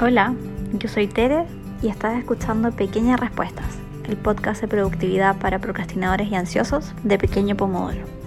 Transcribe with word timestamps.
Hola, 0.00 0.34
yo 0.72 0.88
soy 0.88 1.06
Tere 1.06 1.44
y 1.80 1.88
estás 1.88 2.18
escuchando 2.18 2.72
Pequeñas 2.72 3.20
Respuestas, 3.20 3.78
el 4.08 4.16
podcast 4.16 4.60
de 4.60 4.66
productividad 4.66 5.38
para 5.38 5.60
procrastinadores 5.60 6.28
y 6.28 6.34
ansiosos 6.34 6.92
de 7.04 7.16
Pequeño 7.16 7.54
Pomodoro. 7.56 8.23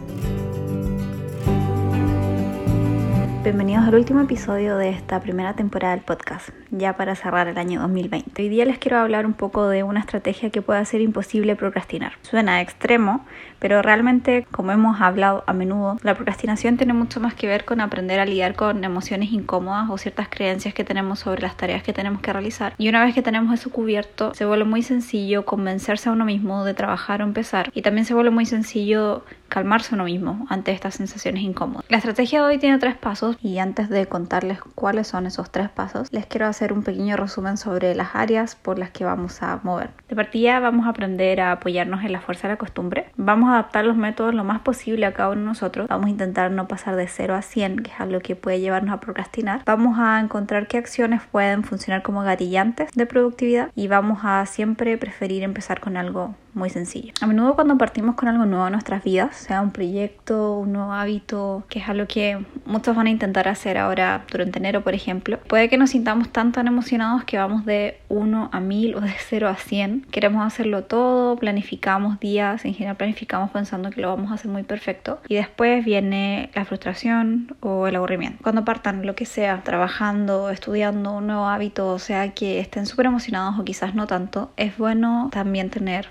Bienvenidos 3.47 3.87
al 3.87 3.95
último 3.95 4.19
episodio 4.19 4.75
de 4.75 4.89
esta 4.89 5.21
primera 5.21 5.53
temporada 5.53 5.95
del 5.95 6.03
podcast, 6.03 6.49
ya 6.69 6.97
para 6.97 7.15
cerrar 7.15 7.47
el 7.47 7.57
año 7.57 7.79
2020. 7.79 8.41
Hoy 8.41 8.49
día 8.49 8.65
les 8.65 8.77
quiero 8.77 8.97
hablar 8.97 9.25
un 9.25 9.31
poco 9.31 9.69
de 9.69 9.83
una 9.83 10.01
estrategia 10.01 10.49
que 10.49 10.61
puede 10.61 10.81
hacer 10.81 10.99
imposible 10.99 11.55
procrastinar. 11.55 12.11
Suena 12.23 12.59
extremo, 12.59 13.25
pero 13.59 13.81
realmente, 13.81 14.45
como 14.51 14.73
hemos 14.73 14.99
hablado 14.99 15.45
a 15.47 15.53
menudo, 15.53 15.95
la 16.03 16.13
procrastinación 16.13 16.75
tiene 16.75 16.91
mucho 16.91 17.21
más 17.21 17.35
que 17.35 17.47
ver 17.47 17.63
con 17.63 17.79
aprender 17.79 18.19
a 18.19 18.25
lidiar 18.25 18.53
con 18.53 18.83
emociones 18.83 19.31
incómodas 19.31 19.89
o 19.89 19.97
ciertas 19.97 20.27
creencias 20.27 20.73
que 20.73 20.83
tenemos 20.83 21.19
sobre 21.19 21.41
las 21.41 21.55
tareas 21.55 21.83
que 21.83 21.93
tenemos 21.93 22.19
que 22.19 22.33
realizar. 22.33 22.73
Y 22.77 22.89
una 22.89 23.05
vez 23.05 23.15
que 23.15 23.21
tenemos 23.21 23.57
eso 23.57 23.69
cubierto, 23.69 24.33
se 24.33 24.43
vuelve 24.43 24.65
muy 24.65 24.83
sencillo 24.83 25.45
convencerse 25.45 26.09
a 26.09 26.11
uno 26.11 26.25
mismo 26.25 26.65
de 26.65 26.73
trabajar 26.73 27.21
o 27.21 27.23
empezar. 27.23 27.71
Y 27.73 27.81
también 27.81 28.03
se 28.03 28.13
vuelve 28.13 28.31
muy 28.31 28.45
sencillo 28.45 29.23
calmarse 29.47 29.95
uno 29.95 30.05
mismo 30.05 30.45
ante 30.49 30.71
estas 30.71 30.95
sensaciones 30.95 31.43
incómodas. 31.43 31.85
La 31.89 31.97
estrategia 31.97 32.41
de 32.41 32.47
hoy 32.47 32.57
tiene 32.57 32.77
tres 32.77 32.95
pasos 32.95 33.37
y 33.41 33.59
antes 33.59 33.89
de 33.89 34.05
contarles 34.07 34.59
cuáles 34.75 35.07
son 35.07 35.25
esos 35.25 35.51
tres 35.51 35.69
pasos, 35.69 36.11
les 36.11 36.25
quiero 36.25 36.47
hacer 36.47 36.73
un 36.73 36.83
pequeño 36.83 37.17
resumen 37.17 37.57
sobre 37.57 37.95
las 37.95 38.15
áreas 38.15 38.55
por 38.55 38.79
las 38.79 38.91
que 38.91 39.05
vamos 39.05 39.41
a 39.41 39.59
mover. 39.63 39.89
De 40.09 40.15
partida 40.15 40.59
vamos 40.59 40.85
a 40.85 40.89
aprender 40.89 41.41
a 41.41 41.53
apoyarnos 41.53 42.03
en 42.03 42.11
la 42.11 42.21
fuerza 42.21 42.47
de 42.47 42.53
la 42.53 42.57
costumbre. 42.57 43.07
Vamos 43.17 43.49
a 43.49 43.53
adaptar 43.53 43.85
los 43.85 43.97
métodos 43.97 44.33
lo 44.33 44.43
más 44.43 44.61
posible 44.61 45.05
a 45.05 45.13
cada 45.13 45.29
uno 45.29 45.41
de 45.41 45.47
nosotros. 45.47 45.87
Vamos 45.87 46.07
a 46.07 46.09
intentar 46.09 46.51
no 46.51 46.67
pasar 46.67 46.95
de 46.95 47.07
0 47.07 47.35
a 47.35 47.41
100, 47.41 47.83
que 47.83 47.91
es 47.91 47.99
algo 47.99 48.19
que 48.19 48.35
puede 48.35 48.59
llevarnos 48.59 48.93
a 48.93 48.99
procrastinar. 48.99 49.61
Vamos 49.65 49.97
a 49.99 50.19
encontrar 50.19 50.67
qué 50.67 50.77
acciones 50.77 51.21
pueden 51.31 51.63
funcionar 51.63 52.01
como 52.01 52.21
gatillantes 52.21 52.91
de 52.93 53.05
productividad 53.05 53.71
y 53.75 53.87
vamos 53.87 54.19
a 54.23 54.45
siempre 54.45 54.97
preferir 54.97 55.43
empezar 55.43 55.79
con 55.79 55.97
algo 55.97 56.35
muy 56.57 56.69
sencillo. 56.69 57.13
A 57.21 57.27
menudo 57.27 57.55
cuando 57.55 57.77
partimos 57.77 58.15
con 58.15 58.27
algo 58.27 58.45
nuevo 58.45 58.65
en 58.65 58.73
nuestras 58.73 59.03
vidas, 59.03 59.35
sea 59.35 59.61
un 59.61 59.71
proyecto, 59.71 60.57
un 60.57 60.73
nuevo 60.73 60.91
hábito, 60.91 61.63
que 61.69 61.79
es 61.79 61.87
algo 61.87 62.07
que 62.07 62.43
muchos 62.65 62.95
van 62.95 63.07
a 63.07 63.09
intentar 63.09 63.47
hacer 63.47 63.77
ahora 63.77 64.25
durante 64.31 64.59
enero, 64.59 64.83
por 64.83 64.93
ejemplo, 64.93 65.39
puede 65.47 65.69
que 65.69 65.77
nos 65.77 65.91
sintamos 65.91 66.29
tan 66.29 66.51
tan 66.51 66.67
emocionados 66.67 67.23
que 67.23 67.37
vamos 67.37 67.65
de 67.65 67.99
1 68.09 68.49
a 68.51 68.59
1000 68.59 68.95
o 68.95 69.01
de 69.01 69.13
0 69.29 69.47
a 69.47 69.55
100. 69.55 70.07
Queremos 70.11 70.45
hacerlo 70.45 70.83
todo, 70.83 71.35
planificamos 71.37 72.19
días, 72.19 72.65
en 72.65 72.73
general 72.73 72.97
planificamos 72.97 73.51
pensando 73.51 73.89
que 73.91 74.01
lo 74.01 74.09
vamos 74.09 74.31
a 74.31 74.35
hacer 74.35 74.51
muy 74.51 74.63
perfecto 74.63 75.19
y 75.27 75.35
después 75.35 75.85
viene 75.85 76.49
la 76.55 76.65
frustración 76.65 77.55
o 77.59 77.87
el 77.87 77.95
aburrimiento. 77.95 78.39
Cuando 78.41 78.65
partan 78.65 79.05
lo 79.05 79.15
que 79.15 79.25
sea, 79.25 79.61
trabajando, 79.63 80.49
estudiando 80.49 81.13
un 81.13 81.27
nuevo 81.27 81.45
hábito, 81.47 81.87
o 81.87 81.99
sea 81.99 82.33
que 82.33 82.59
estén 82.59 82.85
súper 82.85 83.05
emocionados 83.05 83.59
o 83.59 83.63
quizás 83.63 83.95
no 83.95 84.07
tanto, 84.07 84.51
es 84.57 84.77
bueno 84.77 85.29
también 85.31 85.69
tener 85.69 86.09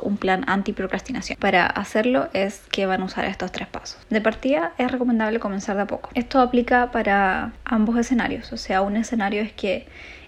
un 0.00 0.16
plan 0.16 0.44
anti-procrastinación. 0.46 1.38
Para 1.38 1.66
hacerlo 1.66 2.28
es 2.32 2.62
que 2.70 2.86
van 2.86 3.02
a 3.02 3.04
usar 3.04 3.24
estos 3.24 3.52
tres 3.52 3.68
pasos. 3.68 3.98
De 4.10 4.20
partida 4.20 4.72
es 4.78 4.90
recomendable 4.90 5.40
comenzar 5.40 5.76
de 5.76 5.82
a 5.82 5.86
poco. 5.86 6.10
Esto 6.14 6.40
aplica 6.40 6.90
para 6.90 7.52
ambos 7.64 7.96
escenarios, 7.96 8.52
o 8.52 8.56
sea, 8.56 8.82
un 8.82 8.96
escenario 8.96 9.42
es 9.42 9.52
que 9.52 9.86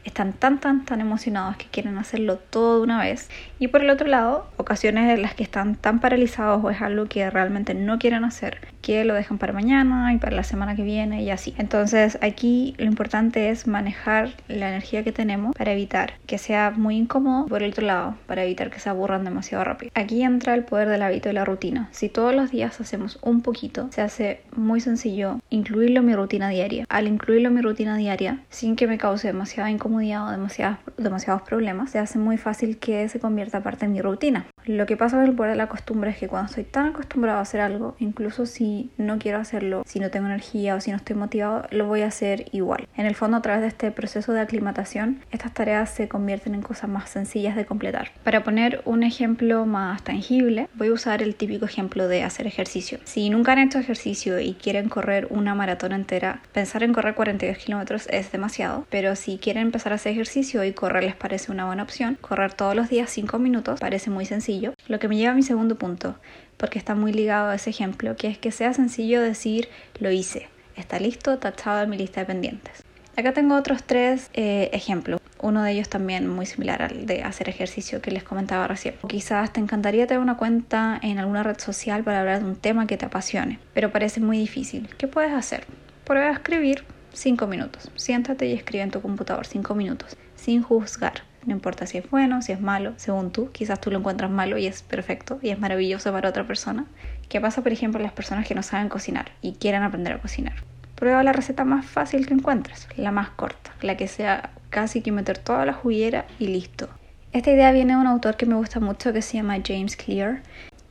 están 0.09 0.33
tan, 0.33 0.59
tan, 0.59 0.85
tan 0.85 1.01
emocionados 1.01 1.57
que 1.57 1.67
quieren 1.67 1.99
hacerlo 1.99 2.37
todo 2.37 2.77
de 2.77 2.83
una 2.83 3.01
vez. 3.01 3.31
Y 3.59 3.69
por 3.69 3.83
el 3.83 3.91
otro 3.91 4.09
lado, 4.09 4.49
ocasiones 4.57 5.15
en 5.15 5.23
las 5.23 5.35
que 5.35 5.43
están 5.43 5.77
tan 5.77 6.01
paralizados 6.01 6.65
o 6.65 6.71
es 6.71 6.83
algo 6.83 7.07
que 7.07 7.29
realmente 7.31 7.75
no 7.75 7.99
quieren 7.99 8.25
hacer, 8.25 8.69
que 8.83 9.05
lo 9.05 9.15
dejan 9.15 9.39
para 9.39 9.53
mañana 9.53 10.13
y 10.13 10.19
para 10.19 10.37
la 10.37 10.43
semana 10.43 10.77
que 10.77 10.83
viene 10.83 11.23
y 11.23 11.31
así. 11.31 11.55
Entonces 11.59 12.19
aquí 12.23 12.75
lo 12.79 12.87
importante 12.87 13.51
es 13.51 13.67
manejar 13.67 14.31
la 14.49 14.69
energía 14.69 15.05
que 15.05 15.13
tenemos 15.13 15.55
para 15.57 15.73
evitar 15.73 16.15
que 16.27 16.39
sea 16.39 16.71
muy 16.71 16.97
incómodo. 16.97 17.47
Por 17.47 17.63
el 17.63 17.71
otro 17.71 17.87
lado, 17.87 18.17
para 18.27 18.45
evitar 18.45 18.71
que 18.71 18.81
se 18.81 18.89
aburran 18.89 19.25
demasiado 19.25 19.65
rápido. 19.65 19.93
Aquí 19.95 20.23
entra 20.23 20.55
el 20.55 20.65
poder 20.65 20.89
del 20.89 21.03
hábito 21.03 21.29
y 21.31 21.33
la 21.33 21.45
rutina. 21.45 21.89
Si 21.93 22.09
todos 22.09 22.35
los 22.35 22.51
días 22.51 22.81
hacemos 22.81 23.19
un 23.23 23.43
poquito, 23.43 23.89
se 23.91 24.03
hace 24.03 24.41
muy 24.57 24.81
sencillo 24.81 25.41
incluirlo 25.51 26.01
en 26.01 26.07
mi 26.07 26.15
rutina 26.15 26.49
diaria. 26.49 26.87
Al 26.89 27.07
incluirlo 27.07 27.49
en 27.49 27.55
mi 27.55 27.61
rutina 27.61 27.97
diaria, 27.97 28.41
sin 28.51 28.77
que 28.77 28.87
me 28.87 28.99
cause 28.99 29.27
demasiada 29.27 29.71
incomodidad, 29.71 29.98
o 29.99 30.31
demasiados, 30.31 30.79
demasiados 30.97 31.43
problemas, 31.43 31.91
se 31.91 31.99
hace 31.99 32.19
muy 32.19 32.39
fácil 32.39 32.79
que 32.79 33.09
se 33.09 33.21
convierta 33.21 33.63
parte 33.63 33.87
de 33.87 33.93
mi 33.93 34.01
rutina. 34.01 34.47
Lo 34.65 34.87
que 34.87 34.97
pasa 34.97 35.17
con 35.17 35.27
el 35.27 35.35
poder 35.35 35.53
de 35.53 35.57
la 35.57 35.69
costumbre 35.69 36.11
es 36.11 36.19
que 36.19 36.29
cuando 36.29 36.49
estoy 36.49 36.65
tan 36.65 36.89
acostumbrado 36.89 37.39
a 37.39 37.43
hacer 37.43 37.61
algo, 37.61 37.97
incluso 37.99 38.45
si 38.45 38.91
no 38.99 39.19
quiero 39.19 39.39
hacerlo, 39.39 39.83
si 39.87 39.99
no 39.99 40.11
tengo 40.11 40.27
energía 40.27 40.75
o 40.75 40.81
si 40.81 40.91
no 40.91 40.99
estoy 40.99 41.17
motivado, 41.17 41.67
lo 41.71 41.87
voy 41.87 42.03
a 42.03 42.09
hacer 42.09 42.47
igual. 42.53 42.87
En 42.97 43.07
el 43.07 43.15
fondo, 43.15 43.39
a 43.39 43.43
través 43.43 43.63
de 43.63 43.69
este 43.69 43.91
proceso 43.91 44.33
de 44.33 44.41
aclimatación, 44.41 45.21
estas 45.31 45.55
tareas 45.55 45.91
se 45.91 46.09
convierten 46.09 46.55
en 46.55 46.63
cosas 46.63 46.91
más 46.91 47.09
sencillas 47.09 47.57
de 47.57 47.65
completar. 47.65 48.11
Para 48.25 48.45
poner 48.45 48.83
un 48.85 49.05
ejemplo 49.05 49.65
más 49.65 50.03
tangible, 50.03 50.69
voy 50.75 50.89
a 50.89 50.93
usar 50.93 51.23
el 51.23 51.35
típico 51.35 51.65
ejemplo 51.65 52.07
de 52.07 52.23
hacer 52.23 52.47
ejercicio. 52.47 52.99
Si 53.05 53.31
nunca 53.31 53.53
han 53.53 53.61
hecho 53.61 53.79
ejercicio 53.79 54.39
y 54.39 54.55
quieren 54.55 54.89
correr 54.89 55.29
una 55.31 55.55
maratón 55.55 55.93
entera, 55.93 56.43
pensar 56.53 56.83
en 56.83 56.93
correr 56.93 57.15
42 57.15 57.57
kilómetros 57.57 58.07
es 58.11 58.31
demasiado, 58.33 58.87
pero 58.91 59.17
si 59.17 59.39
quieren 59.39 59.63
empezar 59.63 59.93
a 59.93 59.97
hacer 59.97 60.13
ejercicio 60.13 60.63
y 60.65 60.73
correr 60.73 61.05
les 61.05 61.17
parece 61.17 61.53
una 61.53 61.65
buena 61.65 61.85
opción, 61.85 62.19
correr 62.21 62.53
todos 62.53 62.77
los 62.77 62.91
días 62.91 63.09
5 63.11 63.39
minutos 63.39 63.81
parece 63.81 64.11
muy 64.11 64.27
sencillo 64.27 64.58
lo 64.89 64.99
que 64.99 65.09
me 65.09 65.17
lleva 65.17 65.33
a 65.33 65.35
mi 65.35 65.43
segundo 65.43 65.77
punto, 65.77 66.17
porque 66.57 66.79
está 66.79 66.95
muy 66.95 67.13
ligado 67.13 67.51
a 67.51 67.55
ese 67.55 67.71
ejemplo, 67.71 68.17
que 68.17 68.29
es 68.29 68.39
que 68.39 68.51
sea 68.51 68.73
sencillo 68.73 69.23
decir 69.23 69.69
lo 70.01 70.11
hice, 70.11 70.49
está 70.77 70.99
listo, 70.99 71.39
tachado 71.39 71.83
en 71.83 71.91
mi 71.91 71.97
lista 71.97 72.21
de 72.21 72.27
pendientes. 72.27 72.85
Acá 73.17 73.33
tengo 73.33 73.57
otros 73.57 73.83
tres 73.83 74.31
eh, 74.35 74.71
ejemplos. 74.73 75.21
Uno 75.41 75.65
de 75.65 75.73
ellos 75.73 75.89
también 75.89 76.29
muy 76.29 76.47
similar 76.47 76.83
al 76.83 77.05
de 77.05 77.25
hacer 77.25 77.49
ejercicio 77.49 78.01
que 78.01 78.13
les 78.13 78.23
comentaba 78.23 78.69
recién. 78.69 78.95
Quizás 79.09 79.53
te 79.53 79.59
encantaría 79.59 80.07
tener 80.07 80.23
una 80.23 80.37
cuenta 80.37 81.01
en 81.03 81.19
alguna 81.19 81.43
red 81.43 81.59
social 81.59 82.05
para 82.05 82.21
hablar 82.21 82.39
de 82.41 82.45
un 82.45 82.55
tema 82.55 82.87
que 82.87 82.97
te 82.97 83.07
apasione, 83.07 83.59
pero 83.75 83.91
parece 83.91 84.21
muy 84.21 84.39
difícil. 84.39 84.89
¿Qué 84.99 85.09
puedes 85.09 85.33
hacer? 85.33 85.65
Prueba 86.05 86.29
a 86.29 86.33
escribir 86.33 86.85
5 87.13 87.47
minutos. 87.49 87.91
Siéntate 87.97 88.47
y 88.47 88.53
escribe 88.53 88.85
en 88.85 88.93
tu 88.93 89.01
computador 89.01 89.47
5 89.47 89.75
minutos, 89.75 90.17
sin 90.37 90.63
juzgar. 90.63 91.23
No 91.47 91.53
importa 91.53 91.87
si 91.87 91.99
es 91.99 92.11
bueno, 92.11 92.43
si 92.43 92.53
es 92.53 92.61
malo, 92.61 92.95
según 92.97 93.31
tú. 93.31 93.51
Quizás 93.53 93.81
tú 93.81 93.91
lo 93.91 93.99
encuentras 93.99 94.31
malo 94.31 94.59
y 94.59 94.67
es 94.67 94.83
perfecto 94.83 95.39
y 95.43 95.51
es 95.51 95.59
maravilloso 95.59 96.13
para 96.13 96.29
otra 96.29 96.47
persona. 96.47 96.87
¿Qué 97.29 97.41
pasa, 97.41 97.63
por 97.63 97.73
ejemplo, 97.73 98.01
las 98.01 98.13
personas 98.13 98.47
que 98.47 98.55
no 98.55 98.63
saben 98.63 98.89
cocinar 98.89 99.33
y 99.43 99.53
quieren 99.53 99.83
aprender 99.83 100.15
a 100.15 100.19
cocinar? 100.19 100.55
Prueba 100.95 101.23
la 101.23 101.33
receta 101.33 101.65
más 101.65 101.87
fácil 101.87 102.27
que 102.27 102.35
encuentres, 102.35 102.89
la 102.97 103.13
más 103.13 103.31
corta, 103.31 103.73
la 103.83 103.97
que 103.97 104.09
sea 104.09 104.51
casi 104.71 105.01
que 105.01 105.13
meter 105.13 105.39
toda 105.39 105.65
la 105.65 105.73
juguera 105.73 106.27
y 106.39 106.49
listo. 106.49 106.89
Esta 107.33 107.51
idea 107.53 107.73
viene 107.73 107.93
de 107.93 108.01
un 108.01 108.07
autor 108.07 108.37
que 108.37 108.47
me 108.47 108.55
gusta 108.55 108.81
mucho 108.81 109.13
que 109.13 109.23
se 109.23 109.37
llama 109.37 109.59
James 109.65 109.97
Clear, 109.97 110.43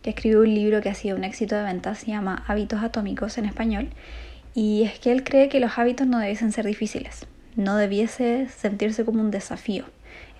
que 0.01 0.11
escribió 0.11 0.41
un 0.41 0.53
libro 0.53 0.81
que 0.81 0.89
ha 0.89 0.93
sido 0.93 1.17
un 1.17 1.23
éxito 1.23 1.55
de 1.55 1.63
venta, 1.63 1.95
se 1.95 2.07
llama 2.07 2.43
Hábitos 2.47 2.83
Atómicos 2.83 3.37
en 3.37 3.45
español, 3.45 3.89
y 4.53 4.83
es 4.83 4.99
que 4.99 5.11
él 5.11 5.23
cree 5.23 5.49
que 5.49 5.59
los 5.59 5.77
hábitos 5.77 6.07
no 6.07 6.19
debiesen 6.19 6.51
ser 6.51 6.65
difíciles, 6.65 7.25
no 7.55 7.75
debiese 7.75 8.47
sentirse 8.47 9.03
como 9.03 9.21
un 9.21 9.31
desafío. 9.31 9.85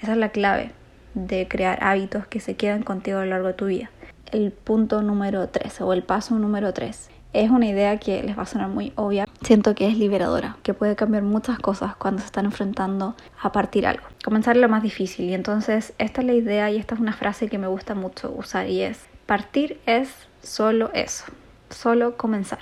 Esa 0.02 0.12
es 0.12 0.18
la 0.18 0.30
clave 0.30 0.72
de 1.14 1.48
crear 1.48 1.80
hábitos 1.82 2.28
que 2.28 2.40
se 2.40 2.56
quedan 2.56 2.84
contigo 2.84 3.20
a 3.20 3.24
lo 3.26 3.32
largo 3.32 3.48
de 3.48 3.54
tu 3.54 3.66
vida. 3.66 3.90
El 4.32 4.52
punto 4.52 5.02
número 5.02 5.48
3 5.48 5.82
o 5.82 5.94
el 5.94 6.04
paso 6.04 6.38
número 6.38 6.74
3 6.74 7.10
es 7.34 7.50
una 7.50 7.68
idea 7.68 7.98
que 7.98 8.24
les 8.24 8.38
va 8.38 8.44
a 8.44 8.46
sonar 8.46 8.70
muy 8.70 8.94
obvia. 8.96 9.28
Siento 9.42 9.76
que 9.76 9.88
es 9.88 9.98
liberadora, 9.98 10.58
que 10.64 10.74
puede 10.74 10.96
cambiar 10.96 11.24
muchas 11.24 11.60
cosas 11.60 11.96
cuando 11.96 12.22
se 12.22 12.28
están 12.28 12.46
enfrentando 12.46 13.16
a 13.42 13.52
partir 13.52 13.86
algo. 13.86 14.06
Comenzar 14.24 14.56
es 14.56 14.62
lo 14.62 14.70
más 14.70 14.84
difícil 14.84 15.26
y 15.26 15.34
entonces 15.34 15.94
esta 15.98 16.22
es 16.22 16.28
la 16.28 16.34
idea 16.34 16.70
y 16.72 16.78
esta 16.78 16.96
es 16.96 17.02
una 17.02 17.14
frase 17.14 17.48
que 17.48 17.58
me 17.58 17.68
gusta 17.68 17.96
mucho 17.96 18.34
usar 18.36 18.68
y 18.68 18.82
es 18.82 19.08
partir 19.26 19.80
es 19.86 20.10
solo 20.42 20.90
eso, 20.94 21.26
solo 21.70 22.18
comenzar. 22.18 22.60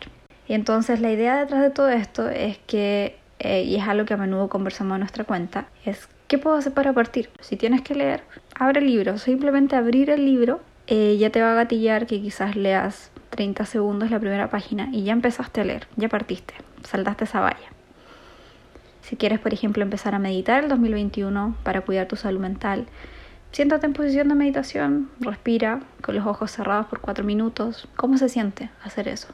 Y 0.48 0.54
entonces 0.54 1.00
la 1.00 1.12
idea 1.12 1.38
detrás 1.38 1.62
de 1.62 1.70
todo 1.70 1.90
esto 1.90 2.28
es 2.30 2.58
que, 2.68 3.18
eh, 3.46 3.64
y 3.64 3.76
es 3.76 3.88
algo 3.88 4.06
que 4.06 4.14
a 4.14 4.18
menudo 4.18 4.50
conversamos 4.50 4.96
en 4.96 5.00
nuestra 5.00 5.24
cuenta, 5.24 5.68
es 5.86 6.08
¿Qué 6.28 6.40
puedo 6.40 6.56
hacer 6.56 6.74
para 6.74 6.92
partir? 6.92 7.30
Si 7.40 7.56
tienes 7.56 7.82
que 7.82 7.94
leer, 7.94 8.24
abre 8.56 8.80
el 8.80 8.88
libro. 8.88 9.20
Simplemente 9.20 9.76
abrir 9.76 10.10
el 10.10 10.26
libro 10.26 10.60
eh, 10.88 11.18
ya 11.20 11.30
te 11.30 11.40
va 11.40 11.52
a 11.52 11.56
gatillar 11.56 12.08
que 12.08 12.20
quizás 12.20 12.56
leas 12.56 13.12
30 13.30 13.64
segundos 13.66 14.10
la 14.10 14.20
primera 14.20 14.50
página 14.50 14.90
y 14.92 15.04
ya 15.04 15.14
empezaste 15.14 15.62
a 15.62 15.66
leer, 15.66 15.88
ya 15.98 16.10
partiste, 16.10 16.56
saltaste 16.84 17.26
esa 17.26 17.42
valla. 17.42 17.70
Si 19.02 19.18
quieres, 19.18 19.40
por 19.40 19.54
ejemplo, 19.54 19.84
empezar 19.84 20.16
a 20.16 20.20
meditar 20.20 20.64
el 20.64 20.70
2021 20.70 21.56
para 21.62 21.82
cuidar 21.82 22.08
tu 22.08 22.16
salud 22.16 22.40
mental, 22.40 22.88
siéntate 23.52 23.86
en 23.86 23.94
posición 23.94 24.28
de 24.28 24.34
meditación, 24.34 25.12
respira 25.20 25.82
con 26.02 26.16
los 26.16 26.26
ojos 26.26 26.50
cerrados 26.50 26.88
por 26.88 27.02
4 27.02 27.24
minutos. 27.24 27.88
¿Cómo 27.96 28.18
se 28.18 28.30
siente 28.30 28.72
hacer 28.84 29.08
eso? 29.08 29.28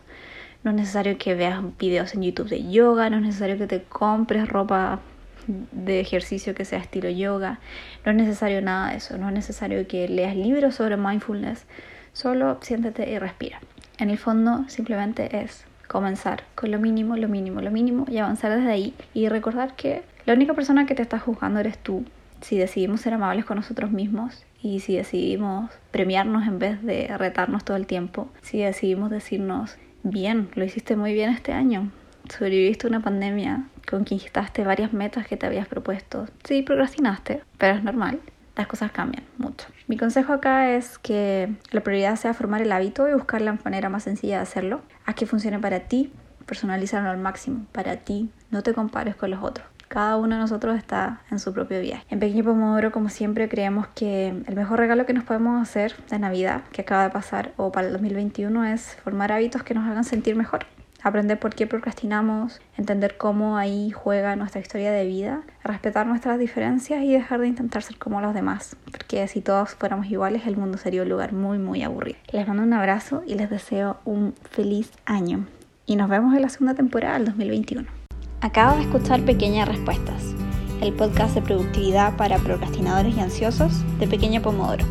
No 0.64 0.72
es 0.72 0.78
necesario 0.78 1.18
que 1.18 1.34
veas 1.36 1.62
videos 1.80 2.14
en 2.14 2.22
YouTube 2.22 2.50
de 2.50 2.70
yoga, 2.72 3.10
no 3.10 3.18
es 3.18 3.24
necesario 3.24 3.58
que 3.58 3.68
te 3.68 3.84
compres 3.84 4.48
ropa 4.48 5.00
de 5.48 6.00
ejercicio 6.00 6.54
que 6.54 6.66
sea 6.66 6.80
estilo 6.80 7.10
yoga. 7.10 7.60
No 8.06 8.12
es 8.12 8.18
necesario 8.18 8.62
nada 8.62 8.92
de 8.92 8.98
eso, 8.98 9.18
no 9.18 9.28
es 9.28 9.34
necesario 9.34 9.88
que 9.88 10.08
leas 10.08 10.36
libros 10.36 10.76
sobre 10.76 10.98
mindfulness, 10.98 11.66
solo 12.14 12.60
siéntate 12.62 13.10
y 13.10 13.18
respira. 13.18 13.60
En 13.98 14.10
el 14.10 14.18
fondo 14.18 14.66
simplemente 14.68 15.42
es 15.44 15.66
comenzar 15.88 16.44
con 16.56 16.72
lo 16.72 16.80
mínimo, 16.80 17.18
lo 17.18 17.28
mínimo, 17.28 17.62
lo 17.62 17.72
mínimo 17.72 18.06
y 18.10 18.18
avanzar 18.18 18.56
desde 18.56 18.72
ahí 18.72 18.94
y 19.14 19.28
recordar 19.28 19.76
que 19.76 20.04
La 20.26 20.36
única 20.36 20.54
persona 20.54 20.86
que 20.86 20.94
te 20.94 21.02
está 21.02 21.18
juzgando 21.18 21.60
eres 21.60 21.80
tú. 21.80 22.06
Si 22.42 22.58
decidimos 22.58 23.02
ser 23.02 23.16
amables 23.16 23.44
con 23.44 23.58
nosotros 23.58 23.92
mismos 23.92 24.46
y 24.62 24.80
si 24.80 24.96
decidimos 24.96 25.72
premiarnos 25.90 26.48
en 26.48 26.60
vez 26.60 26.84
de 26.84 27.08
retarnos 27.18 27.66
todo 27.66 27.76
el 27.76 27.88
tiempo, 27.88 28.30
si 28.42 28.60
decidimos 28.60 29.10
decirnos, 29.10 29.78
bien, 30.04 30.50
lo 30.56 30.64
hiciste 30.64 30.96
muy 30.96 31.14
bien 31.14 31.30
este 31.32 31.54
año, 31.54 31.92
sobreviviste 32.30 32.88
una 32.88 33.02
pandemia, 33.02 33.68
conquistaste 33.90 34.64
varias 34.64 34.94
metas 34.94 35.28
que 35.28 35.38
te 35.38 35.46
habías 35.46 35.68
propuesto, 35.68 36.28
sí, 36.44 36.62
procrastinaste, 36.62 37.44
pero 37.58 37.78
es 37.78 37.84
normal, 37.84 38.20
las 38.56 38.68
cosas 38.68 38.92
cambian 38.92 39.24
mucho. 39.38 39.68
Mi 39.88 39.98
consejo 39.98 40.34
acá 40.34 40.76
es 40.76 40.98
que 40.98 41.54
la 41.72 41.82
prioridad 41.82 42.16
sea 42.16 42.34
formar 42.34 42.62
el 42.62 42.72
hábito 42.72 43.08
y 43.10 43.14
buscar 43.14 43.42
la 43.42 43.58
manera 43.64 43.90
más 43.90 44.04
sencilla 44.04 44.38
de 44.38 44.44
hacerlo, 44.44 44.82
a 45.06 45.14
que 45.14 45.26
funcione 45.26 45.60
para 45.60 45.82
ti, 45.82 46.12
personalizarlo 46.46 47.10
al 47.10 47.18
máximo, 47.18 47.66
para 47.72 47.98
ti, 47.98 48.30
no 48.50 48.64
te 48.64 48.74
compares 48.74 49.16
con 49.16 49.32
los 49.32 49.44
otros. 49.44 49.68
Cada 49.92 50.16
uno 50.16 50.36
de 50.36 50.42
nosotros 50.42 50.78
está 50.78 51.20
en 51.30 51.38
su 51.38 51.54
propio 51.54 51.82
viaje. 51.82 52.06
En 52.10 52.22
Pequeño 52.22 52.46
Pomodoro, 52.46 52.94
como 52.94 53.10
siempre, 53.10 53.50
creemos 53.50 53.88
que 53.88 54.30
el 54.30 54.56
mejor 54.56 54.80
regalo 54.80 55.06
que 55.06 55.12
nos 55.12 55.26
podemos 55.26 55.62
hacer 55.62 55.94
de 56.10 56.18
Navidad, 56.18 56.62
que 56.72 56.84
acaba 56.84 57.04
de 57.04 57.10
pasar, 57.10 57.52
o 57.58 57.74
para 57.74 57.88
el 57.88 57.92
2021, 57.92 58.64
es 58.68 58.96
formar 59.04 59.34
hábitos 59.34 59.64
que 59.64 59.74
nos 59.74 59.86
hagan 59.86 60.06
sentir 60.06 60.38
mejor 60.38 60.66
aprender 61.04 61.40
por 61.40 61.54
qué 61.56 61.68
procrastinamos, 61.68 62.62
entender 62.78 63.18
cómo 63.18 63.58
ahí 63.58 63.92
juega 63.92 64.38
nuestra 64.38 64.62
historia 64.62 64.94
de 64.94 65.06
vida, 65.06 65.42
respetar 65.62 66.08
nuestras 66.08 66.40
diferencias 66.40 67.04
y 67.04 67.12
dejar 67.12 67.42
de 67.42 67.48
intentar 67.48 67.84
ser 67.84 67.98
como 67.98 68.22
los 68.22 68.34
demás, 68.34 68.78
porque 68.92 69.28
si 69.28 69.42
todos 69.42 69.72
fuéramos 69.72 70.06
iguales 70.08 70.44
el 70.46 70.56
mundo 70.56 70.78
sería 70.78 71.02
un 71.02 71.10
lugar 71.10 71.34
muy 71.34 71.58
muy 71.58 71.84
aburrido. 71.84 72.20
Les 72.32 72.48
mando 72.48 72.64
un 72.64 72.74
abrazo 72.74 73.24
y 73.28 73.34
les 73.34 73.50
deseo 73.50 73.98
un 74.06 74.36
feliz 74.52 74.92
año 75.06 75.48
y 75.86 75.96
nos 75.96 76.08
vemos 76.08 76.34
en 76.36 76.44
la 76.44 76.50
segunda 76.50 76.76
temporada 76.76 77.16
del 77.16 77.26
2021. 77.26 78.01
Acabo 78.42 78.76
de 78.76 78.82
escuchar 78.82 79.22
Pequeñas 79.22 79.68
Respuestas, 79.68 80.34
el 80.82 80.94
podcast 80.94 81.36
de 81.36 81.44
productividad 81.44 82.18
para 82.18 82.40
procrastinadores 82.40 83.16
y 83.16 83.20
ansiosos 83.20 83.72
de 84.00 84.08
Pequeño 84.08 84.42
Pomodoro. 84.42 84.84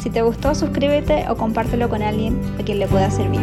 Si 0.00 0.10
te 0.10 0.22
gustó, 0.22 0.52
suscríbete 0.56 1.28
o 1.28 1.36
compártelo 1.36 1.88
con 1.88 2.02
alguien 2.02 2.40
a 2.58 2.64
quien 2.64 2.80
le 2.80 2.88
pueda 2.88 3.08
servir. 3.08 3.42